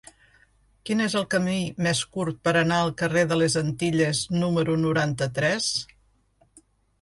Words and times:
Quin 0.89 1.01
és 1.07 1.15
el 1.19 1.25
camí 1.33 1.57
més 1.87 2.01
curt 2.15 2.39
per 2.47 2.53
anar 2.61 2.79
al 2.85 2.89
carrer 3.01 3.23
de 3.33 3.37
les 3.43 3.59
Antilles 3.61 4.23
número 4.45 4.79
noranta-tres? 4.87 5.69